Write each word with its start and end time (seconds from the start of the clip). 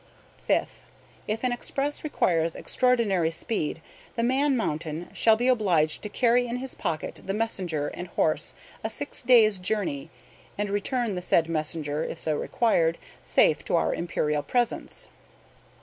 "Fifth. 0.37 0.85
If 1.27 1.43
an 1.43 1.51
express 1.51 2.03
requires 2.03 2.55
extraordinary 2.55 3.29
speed 3.29 3.83
the 4.15 4.23
Man 4.23 4.57
Mountain 4.57 5.11
shall 5.13 5.35
be 5.35 5.47
obliged 5.47 6.01
to 6.01 6.09
carry 6.09 6.47
in 6.47 6.55
his 6.55 6.73
pocket 6.73 7.21
the 7.23 7.35
messenger 7.35 7.87
and 7.89 8.07
horse 8.07 8.55
a 8.83 8.89
six 8.89 9.21
days' 9.21 9.59
journey, 9.59 10.09
and 10.57 10.71
return 10.71 11.13
the 11.13 11.21
said 11.21 11.47
messenger 11.47 12.03
(if 12.03 12.17
so 12.17 12.35
required) 12.35 12.97
safe 13.21 13.63
to 13.65 13.75
our 13.75 13.93
imperial 13.93 14.41
presence. 14.41 15.07